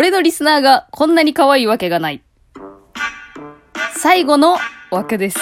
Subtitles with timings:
[0.00, 2.22] 俺のリスナーがこんなに可愛いわけがない。
[3.98, 4.56] 最後の
[4.90, 5.38] 枠です。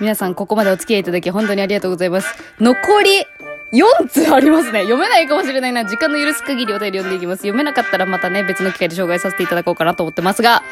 [0.00, 2.28] 皆さんここまでお付き合いいただき本当にありがとうございます。
[2.60, 3.24] 残り
[3.72, 4.80] 4通ありますね。
[4.82, 5.86] 読めないかもしれないな。
[5.86, 7.38] 時間の許す限りお便り読んでいきます。
[7.44, 10.62] 読めなかったらまたね、別の機会で紹介させていただこうかなと思ってますが、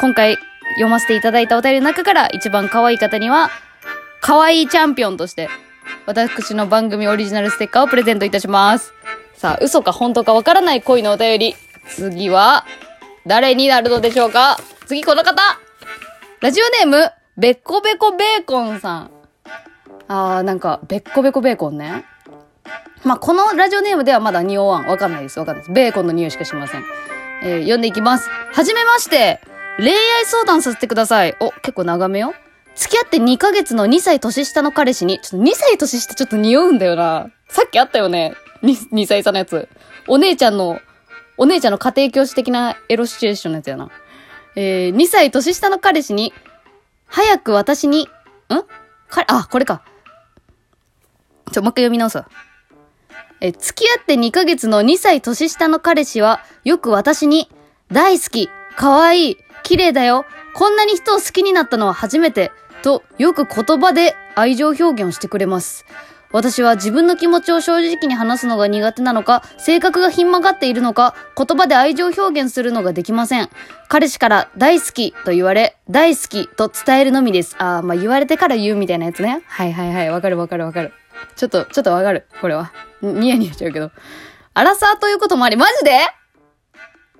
[0.00, 0.38] 今回
[0.74, 3.50] 読ませていただいたお便りの中から一番可愛い方には、
[4.20, 5.48] 可愛いチャンピオンとして、
[6.06, 8.92] 私の番組オリジナルステッカーをプレゼントいたします。
[9.34, 11.56] さあ、嘘か本当かわからない恋のお便り。
[11.88, 12.64] 次は、
[13.26, 14.58] 誰になるのでしょうか？
[14.86, 15.42] 次この方
[16.40, 19.10] ラジオネーム、べっこべこベーコンさん。
[20.08, 22.04] あー、なんか、べっこべこベーコンね。
[23.04, 24.86] まあ、このラジオネームではまだ匂わん。
[24.86, 25.38] わかんないです。
[25.38, 25.72] わかんないです。
[25.72, 26.84] ベーコンの匂いしかしません。
[27.42, 28.28] えー読んでいきます。
[28.28, 29.40] はじめまして。
[29.78, 29.94] 恋愛
[30.24, 31.36] 相談させてください。
[31.40, 32.34] お、結構長めよ。
[32.74, 37.30] 付き合って2ヶ月の2歳年下の彼氏に、ちょっと2歳年下ちょっと匂うんだよな。
[37.48, 38.34] さっきあったよね。
[38.62, 39.68] 2, 2歳差のやつ。
[40.08, 40.80] お姉ちゃんの、
[41.38, 43.90] お姉ちゃんの家庭教師的なエロシチュエーションのやつやな。
[44.56, 46.32] えー、2歳年下の彼氏に、
[47.06, 48.06] 早く私に、ん？
[49.08, 49.82] か、あ、これか。
[51.52, 52.28] ちょ、もう一回読み直すわ。
[53.40, 57.50] え、付き合って2ヶ月の2歳年下の彼氏は、よく私に、
[57.92, 60.24] 大好き、可愛い、綺麗だよ、
[60.54, 62.50] こんなに人を好きになったのは初めて、
[62.82, 65.84] と、よく言葉で愛情表現をしてくれます。
[66.36, 73.48] 私は自分の気持ちを正直に話すのが苦手なのか、性格がひん曲がっているのか、言葉で愛情表現するのができません。
[73.88, 77.56] 彼氏から大好きと言われ、大好きと伝えるのみです。
[77.58, 79.40] あー、まあ、言われてから言うみたいなやつね。
[79.46, 80.92] はいはいはい、わかるわかるわかる。
[81.36, 82.26] ちょっと、ちょっとわかる。
[82.42, 82.70] これは。
[83.00, 83.90] ニヤニヤしちゃうけど。
[84.52, 85.98] アラサーということもあり、マジで？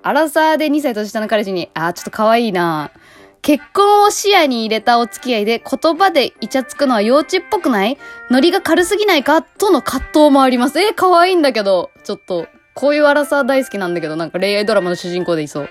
[0.03, 2.91] アラサーで2歳年下の彼氏に、あー、ちょっと可愛いな
[3.41, 7.97] 結婚を視野に入れたお付き合いで言葉でイチャつくのは幼稚っぽくない？
[8.29, 9.41] ノリが軽すぎないか？
[9.41, 10.79] との葛藤もあります。
[10.79, 15.69] え、可愛いんだけど、ちょっと、こういうアラサー大好きなんだけど、なんか恋愛ドラマの主人公でいそう。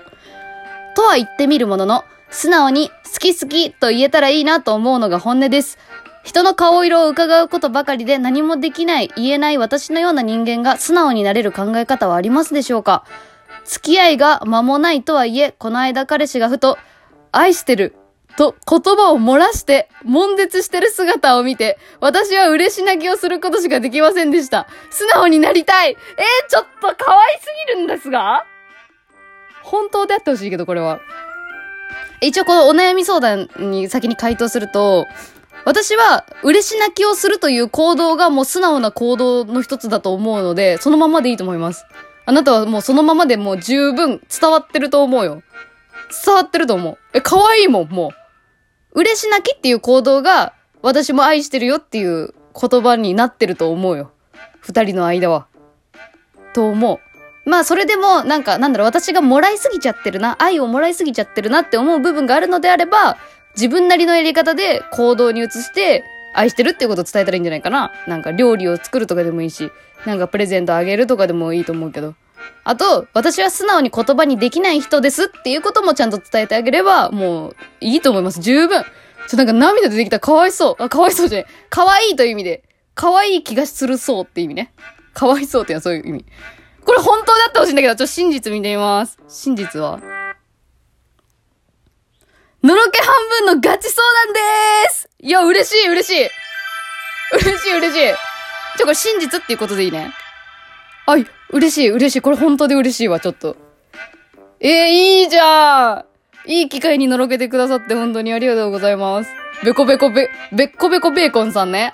[0.95, 5.77] とは言ってみるものの、素直に好き好きと言えたらいいなと思うのが本音です。
[6.23, 13.05] 人の顔色を伺うことばかりで何もできない、言えない私のような人間が素直になれる考え方はありますでしょうか？
[13.63, 16.77] 付き合いが間もないとはいえ、この間彼氏がふと、
[17.31, 17.95] 愛してる、
[18.37, 24.67] と言葉を漏らして、悶絶してる姿を見て、私は嬉し泣きをすることしかできませんでした。
[24.91, 25.97] 素直になりたいえー、
[26.49, 28.45] ちょっと可愛すぎるんですが？
[29.63, 30.99] 本当であってほしいけど、これは。
[32.21, 35.05] 一応このお悩み相談に先に回答すると、
[35.65, 41.85] 私は嬉し泣きをするという行動がもう素直な行動の一つだと思うので、そのままでいいと思います。
[42.25, 45.41] あなたはもうそのままでもう十分伝わってると思うよ。
[46.25, 46.97] 伝わってると思う。
[47.13, 48.09] え、可愛いもん、も
[48.93, 49.01] う。
[49.01, 54.11] 嬉し泣きっていう行動が、私も愛してるよっていう言葉になってると思うよ。
[54.61, 55.47] 二人の間は。
[56.53, 56.99] と思う。
[57.49, 63.17] まあ、それでも、なんか、なんだろう、私がもらいすぎちゃってるな、愛をもらいすぎちゃってるなって思う部分があるのであれば、
[63.55, 66.03] 自分なりのやり方で行動に移して、
[66.33, 67.91] 愛してるっていうことを伝えたらいいんじゃないかな。
[68.07, 69.71] なんか、料理を作るとかでもいいし、
[70.05, 72.15] なんかプレゼントあげるとかでもいいと思うけど。
[72.63, 78.41] あと、私は素直に言葉にできない人ですっていうこともちゃんと伝えてあげれば、もう、いいと思います。
[78.41, 78.83] 十分。
[79.27, 80.19] ちょ、なんか涙出てきた。
[80.19, 80.83] かわいそう。
[80.83, 81.47] あ、かわいそうじゃない。
[81.69, 82.63] かわいいという意味で。
[82.95, 84.73] かわいい気がするそうって意味ね。
[85.13, 86.25] かわいそうっていうのはそういう意味。
[86.83, 89.19] これ本当だってほしいんだけど、ちょっと真実見てみます。
[89.27, 89.99] 真実は
[92.63, 96.29] のろけ半分のガチ相談でーすいや、嬉しい、嬉しい。
[97.33, 98.13] 嬉しい、嬉しい。
[98.77, 100.11] ちょ、これ真実っていうことでいいね。
[101.05, 102.21] あい、嬉しい、嬉しい。
[102.21, 103.55] これ本当で嬉しいわ、ちょっと。
[104.59, 106.03] えー、いいじゃ
[106.45, 109.29] んいい機会にのろけてくださって本当にありがとうございます。
[109.63, 111.93] べこべこべ、べっこべこベーコンさんね。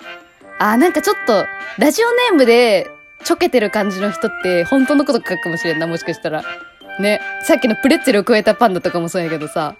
[0.58, 1.46] あ、なんかちょっと、
[1.78, 2.86] ラジオネームで、
[3.24, 6.44] ちょけてる感じの人って、本当のこと書くかもしれんな、もしかしたら。
[7.00, 7.20] ね。
[7.42, 9.76] さっきのプレッツェルを加えたパンダとかもそうやけどさ。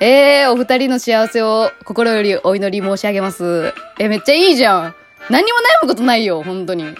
[0.00, 3.72] えー、お二人の幸せを心よりお祈り申し上げます。
[3.98, 4.94] え、めっちゃいいじゃん。
[5.28, 6.94] 何も悩むことないよ、本当に。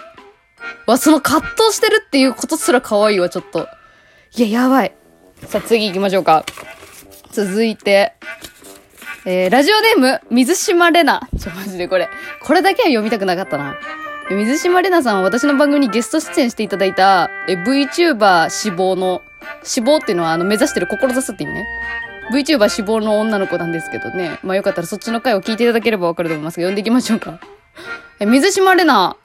[0.87, 3.67] わ、その葛藤してるっていうことすら可愛いわ、ちょっと。
[4.35, 4.93] いや、やばい。
[5.47, 6.45] さあ、次行きましょうか。
[7.31, 8.13] 続いて、
[9.25, 11.27] えー、ラジオネーム、水島レナ。
[11.39, 12.09] ちょ、マジでこれ。
[12.43, 13.77] これだけは読みたくなかったな。
[14.29, 19.21] 水島レナさんは私の番組にゲスト出演していただいた、え、VTuber 志望の、
[19.63, 21.65] 志望っていうのは、あの、目指してる志すって意味ね。
[22.31, 24.39] VTuber 志望の女の子なんですけどね。
[24.41, 27.39] まあよかったらそっちの回を聞いていただければわかると思いますが、読んでいきましょうか。
[28.19, 29.17] え、水島レナ。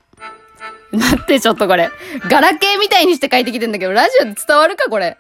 [0.93, 1.91] 待って、ちょっとこれ。
[2.29, 5.19] ガラケーみたいにして書いてきてんだけど、ラジオで伝わるかこれ。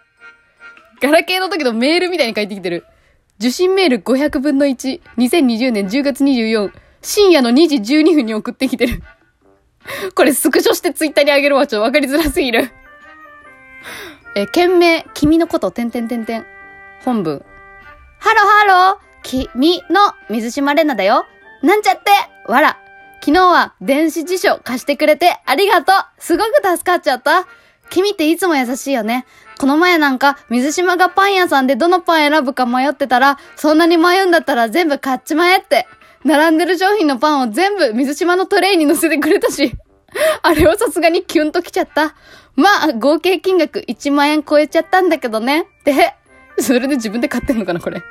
[1.00, 2.84] ガラケーの時のメールみたいに書いてきてる。
[3.38, 5.00] 受信メール500分の1。
[5.18, 6.72] 2020年10月24。
[7.02, 9.02] 深夜の2時12分に送ってきてる。
[10.14, 11.66] これスクショしてツイッターにあげるわ。
[11.66, 12.70] ちょっとわかりづらすぎる。
[14.34, 16.46] え、件名、君のこと、てんてんてんてん。
[17.04, 17.44] 本文。
[18.18, 21.26] ハロハロー君の水島玲奈だよ。
[21.62, 22.10] なんちゃって
[22.46, 22.78] わら。
[23.20, 27.46] 昨日は電子辞書貸してくれてありがとうすごく助かっちゃった
[27.90, 29.26] 君っていつも優しいよね。
[29.58, 35.86] この前なんか、水島がパン屋さんでどのパン選ぶか迷ってたら、そんなに迷うんだったら全部買っちまえって。
[36.24, 39.72] 並んでる商品のパンを全部水島のトレイに乗せてくれたし。
[40.42, 42.14] あれはさすがにキュンときちゃった。
[42.56, 45.66] まあ、合計金額1万円超えちゃったんだけどね。
[45.84, 46.14] で、
[46.58, 48.02] それで自分で買ってんのかな、これ。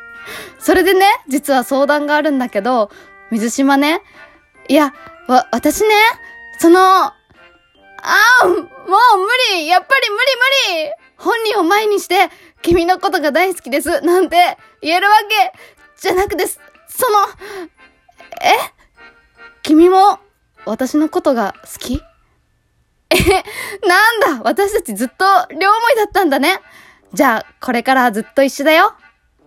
[0.59, 2.89] それでね、実は相談があるんだけど、
[3.31, 4.01] 水島ね、
[4.67, 4.93] いや、
[5.27, 5.89] わ、私ね、
[6.59, 7.13] その、あ
[8.43, 8.67] あ、もう無
[9.55, 9.67] 理。
[9.67, 10.25] やっぱり無理
[10.75, 10.91] 無理。
[11.17, 12.29] 本人を前にして、
[12.61, 14.01] 君のことが大好きです。
[14.01, 15.57] なんて言えるわけ
[15.99, 17.27] じゃなくて、その、
[18.41, 18.53] え？
[19.63, 20.19] 君も
[20.65, 22.01] 私のことが好き？
[23.09, 23.17] え、
[23.87, 24.43] なんだ。
[24.43, 25.25] 私たちずっと
[25.55, 26.59] 両思いだったんだね。
[27.13, 28.93] じゃあ、これからずっと一緒だよ。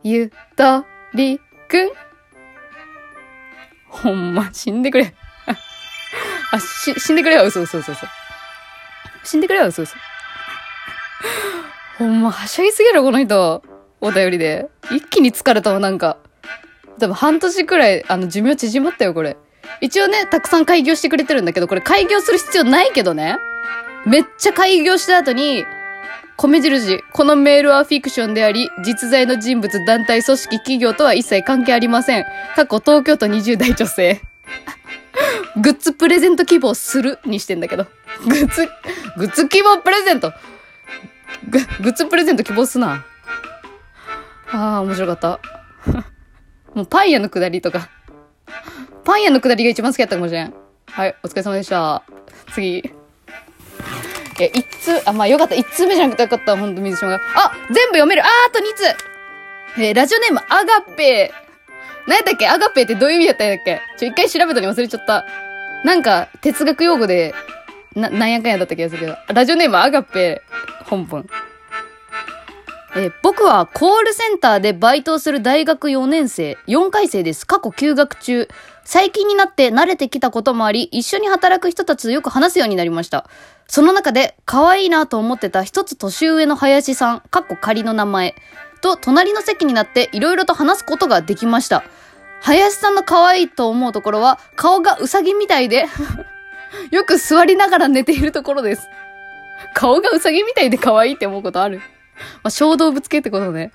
[0.03, 0.85] ゆと
[1.15, 1.91] りくん。
[3.89, 5.15] ほんま、死んでくれ。
[6.53, 8.07] あ、し、死んでくれよ、嘘嘘嘘嘘。
[9.25, 9.97] 死んでくれよ、嘘嘘。
[11.99, 13.63] ほんま、はしゃぎすぎるこの人。
[14.01, 14.69] お便りで。
[14.91, 16.19] 一気に疲れたわ、なんか。
[16.99, 19.37] 多分半年くらい、あの、寿命縮まったよ、これ。
[19.81, 23.39] 一応ね、たくさん開業してくれてるんだけど、これ開業する必要ないけどね。
[24.07, 25.65] めっちゃ開業した後に、
[26.41, 32.25] 米印、このメールはフィクションであり、実在の人物、団体、組織、企業とは一切関係ありません。
[32.55, 34.21] 過去東京都20代女性。
[35.61, 37.89] グッズプレゼント希望するにしてんだけど。
[38.25, 38.69] グッズ、
[39.17, 40.33] グッズ希望プレゼント。
[41.49, 43.05] グ、グッズプレゼント希望すな。
[44.53, 45.41] ああ、面白かった。
[46.73, 47.89] もうパン屋のくだりとか。
[49.03, 50.55] パン屋のくだりが一番好きだったかもしれん。
[50.87, 52.05] はい、お疲れ様でした。
[52.53, 52.98] 次。
[54.45, 55.55] え、一通、あ、まあよかった。
[55.55, 56.57] 一通目じゃなくてよかった。
[56.57, 57.21] ほんと水島が。
[57.35, 58.85] あ全部読めるあーあと二通
[59.79, 61.49] えー、ラジオネーム、アガペー。
[62.09, 62.49] 何やったっけ？
[62.49, 63.81] アガペーってどういう意味やったんやっけ？
[63.99, 65.25] ちょ、一回調べたのに忘れちゃった。
[65.85, 67.35] なんか、哲学用語で、
[67.95, 69.17] な、なんやかんやだった気がするけど。
[69.29, 71.29] ラジオネーム、アガペー、本文。
[72.97, 77.47] え僕はコールセンターでバイトをする大学4年生、4回生です。
[77.47, 78.49] 過去休学中。
[78.85, 83.29] 最近になって慣れてきたこともあり、一緒に働く人たちとよく話すようになりました。
[83.67, 88.35] その中で、可愛いなと思ってた一つ年上の林さん、かっこ仮の名前、
[88.81, 91.85] と隣の席になって色々と話すことができました。
[92.41, 95.87] 林さんの可愛いと思うところは、顔がウサギみたいで
[96.91, 98.89] よく座りながら寝ているところです。
[99.75, 101.83] 顔がウサギみたいで可愛いって思うことある？
[102.43, 103.73] まあ、小動物系ってことね。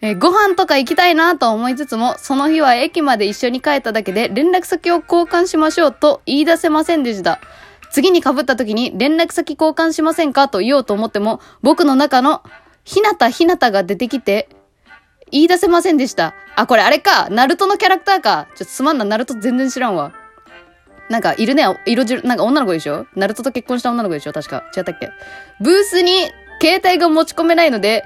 [0.00, 7.40] えー、ご飯とか行きたいなと思いつつも、その日は駅まで一緒に帰っただけで連絡先を交換しましょうと言い出せませんでした。
[7.90, 12.42] 次に被った時に連絡先交換しませんかと言おうと思っても、僕の中の
[12.84, 14.48] ひなたひなたが出てきて、
[15.30, 16.34] 言い出せませんでした。
[16.56, 17.28] あ、これあれか。
[17.30, 18.46] ナルトのキャラクターか。
[18.56, 19.04] ちょっとすまんな。
[19.04, 20.12] ナルト全然知らんわ。
[21.10, 21.64] なんか、いるね。
[21.86, 23.06] 色白、なんか女の子でしょ？
[23.14, 24.32] ナルトと結婚した女の子でしょ？
[24.32, 24.64] 確か。
[24.74, 25.10] 違ったっけ？
[25.60, 26.30] ブースに
[26.60, 28.04] 携帯が持ち込めないので、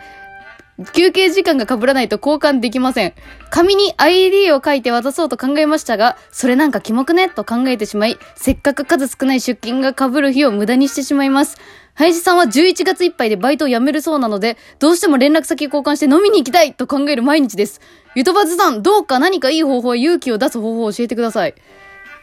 [0.95, 3.13] 休憩時間が被らないと交換できません。
[3.51, 11.59] 紙に ID を書いて渡そうと考えましたが、それなんかキモくねと考えてしまい、せっかく数少ない出勤が被る日を無駄にしてしまいます。
[11.95, 17.81] 林さんは11月いっぱいでバイトを辞めるそうなので、どうしても連絡先交換して飲みに行きたいと考える毎日です。
[18.15, 21.55] ゆとばずさん、どうか何かいい方法や、勇気を出す方法を教えてください。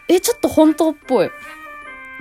[0.07, 1.29] え、ちょっと本当っぽい。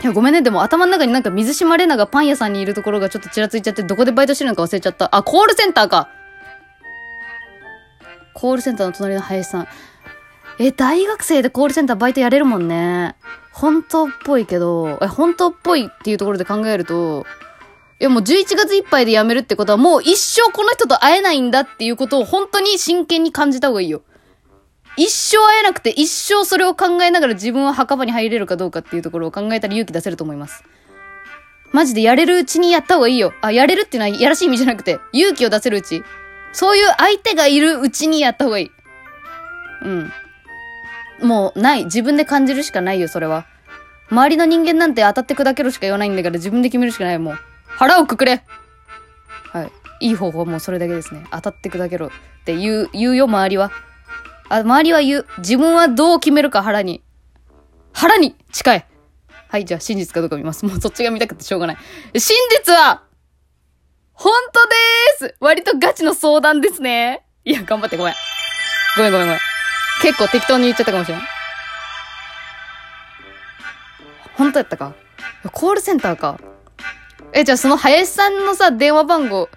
[0.01, 0.43] いや、ごめんね。
[0.43, 5.15] でも頭の中になんか水島玲奈がパン屋さんにいるところがちょっとちらついちゃって、どこでバイトしてるのか忘れちゃった。
[5.15, 6.09] あ、コールセンターか。
[8.35, 9.69] コールセンターの隣の林さん。
[10.61, 13.17] え、大学生でコールセンターバイトやれるもんね。
[13.53, 17.27] 本当っぽいけど、え、本当っぽいっていうところで考えると、
[18.01, 24.03] いやもう11月いっぱいで辞めるってことはもう一生この人と会えないんだっていうことを本当に真剣に感じた方がいいよ。
[24.99, 30.65] 一生会えなくて一生それを考えながら自分は墓場に入れるかどうかっていうところを考えたら勇気出せると思います。
[31.73, 33.33] マジでやれるうちにやった方がいいよ。
[33.41, 36.03] あ、やれるっていうのはやらしい意味じゃなくて、勇気を出せるうち。
[36.53, 38.71] そういう相手がいるうちにやった方がいい。
[39.85, 40.13] うん。
[41.23, 41.85] もう、ない。
[41.85, 43.47] 自分で感じるしかないよ、それは。
[44.11, 47.39] 周りの人間なんて当たって砕けるしか言わないんだから自分で決めるしかないもう。
[47.67, 48.43] 腹をくくれ
[49.53, 49.73] はい。
[50.01, 51.25] いい方法はもうそれだけですね。
[51.31, 52.11] 当たって砕けろっ
[52.45, 53.71] て言う、言うよ、周りは。
[54.49, 55.27] あ、周りは言う。
[55.39, 57.03] 自分はどう決めるか腹に。
[57.93, 58.87] 腹に近い
[59.49, 60.65] はい、じゃあ真実かどうか見ます。
[60.67, 61.77] もうそっちが見たくてしょうがない。
[62.21, 63.03] 真実は
[64.13, 67.25] 本当でーす割とガチの相談ですね。
[67.45, 68.15] いや、頑張ってごめん。
[68.97, 69.41] ごめんごめんごめん。
[70.03, 71.21] 結構適当に言っちゃったかもしれん。
[74.37, 74.95] 本当やったか？
[75.53, 76.39] コールセンターか。
[77.33, 79.49] え、じゃあその林さんのさ、電話番号、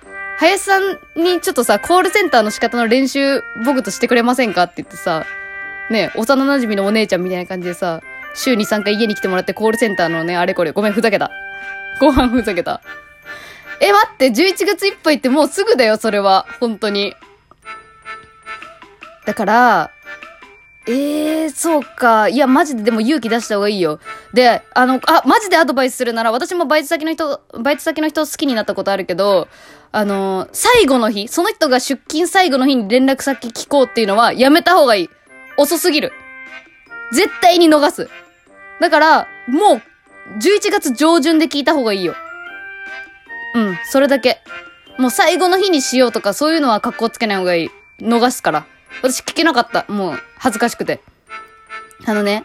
[0.42, 5.24] 林さんにちょっとさ、コールセンターの仕方の練習、僕としてくれませんかって言ってさ、
[5.92, 8.02] ね、幼馴染のお姉ちゃんみたいな感じでさ、
[8.34, 11.30] 週に3回家に来てもらってコールセンターのね、あれこれ、ごめん、ふざけた。
[12.00, 12.82] ご飯ふざけた。
[13.80, 16.48] え、待って、11月いっぱいってもうすぐだよ、それは。
[16.60, 17.14] 本当に。
[19.28, 19.92] だから、
[20.88, 22.28] ええー、そうか。
[22.28, 24.00] いや、マジででも勇気出した方がいいよ。
[24.34, 29.48] で、あの、あ、マジでアドバイスするなら、私もバイト先の人、バイト先の人好きになったことあるけど、
[29.92, 35.10] あの、最後の日、その人が出勤最後の日に連絡先聞こうっていうのは、やめた方がいい。
[35.58, 36.14] 遅すぎる。
[37.12, 38.10] 絶対に逃す。
[38.80, 39.82] だから、もう、
[40.40, 42.16] 11月上旬で聞いた方がいいよ。
[43.54, 44.42] うん、それだけ。
[44.98, 47.70] もう最後の日にしようとか、そういうのは格好つけない方がいい。
[48.02, 48.66] 逃すから。
[49.02, 49.86] 私聞けなかった。
[49.88, 51.02] もう、恥ずかしくて。
[52.06, 52.44] あのね、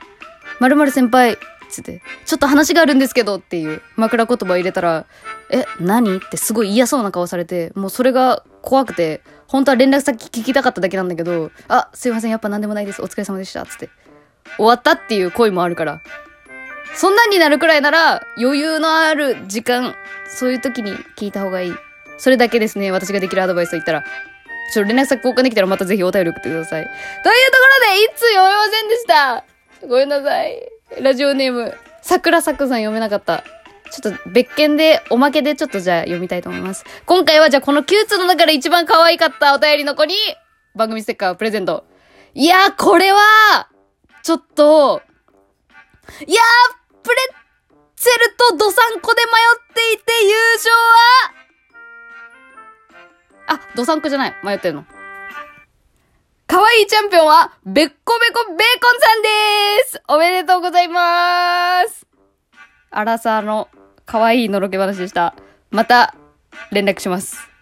[0.61, 1.39] 〇〇先輩、
[1.69, 5.07] つって、ちょっと話があるんですけどっていう枕言葉入れたら、
[5.51, 6.17] え、何？
[6.17, 13.03] ってすごい嫌そうな顔されて、もうそれが怖くて、本当は連絡先聞きたかっただけなんだけど、あ、すいません、やっぱ何でもないです。
[13.03, 13.65] お疲れ様でした。
[13.67, 13.91] つって。
[14.57, 16.01] 終わったっていう声もあるから。
[16.95, 19.95] そんなんになるくらいなら、余裕のある時間、
[20.29, 21.75] そういう時に聞いた方がいい。
[22.19, 24.05] それだけですね、私ができるアドバイスと言ったら。
[24.73, 26.85] ちょっと、連絡先交換できたらまたぜひお便り送ってください。
[26.85, 27.33] というとこ
[27.81, 29.45] ろで、いつ読めませんでした
[29.87, 30.69] ごめんなさい。
[31.01, 33.45] ラジオネーム、桜咲くさん読めなかった。
[33.91, 36.85] ちょっと別件で、おまけでちょっとじゃあ読みたいと思います。
[37.05, 40.15] 今回はじゃあこの9通の中で一番可愛かったお便りの子に、
[40.75, 41.85] 番組ステッカーをプレゼント。
[42.35, 43.69] いやー、これは、
[44.23, 45.03] ちょっと、
[46.27, 47.47] いやー、プレッ
[47.97, 50.81] ツェルとドサンコで迷っていて優勝は、
[53.77, 54.35] あ、ドサンコじゃない。
[54.43, 54.87] 迷ってるの。
[56.47, 59.29] 可愛いチャンピオンは、べっこべこベーコンさんで
[59.85, 62.07] すおめでとうございます
[62.91, 63.69] アラサーの
[64.07, 65.35] 可愛いのろけ話でした。
[65.71, 66.15] また、
[66.71, 67.56] 連絡します。